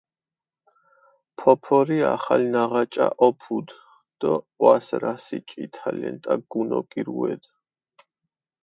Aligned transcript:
ფოფორი 1.37 1.97
ახალ 2.15 2.41
ნაღაჭა 2.53 3.05
ჸოფუდჷ 3.17 3.77
დო 4.19 4.33
ჸვას 4.53 4.87
რასი 5.01 5.37
ჭითა 5.49 5.89
ლენტა 5.99 6.33
გუნოკირუედჷ. 6.51 7.49